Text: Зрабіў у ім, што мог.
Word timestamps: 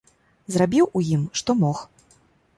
Зрабіў 0.55 0.89
у 1.01 1.03
ім, 1.19 1.29
што 1.43 1.59
мог. 1.61 1.85